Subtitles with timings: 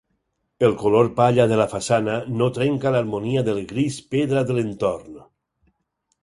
[0.67, 5.23] El color palla de la façana no trenca l'harmonia del gris pedra de l'entorn.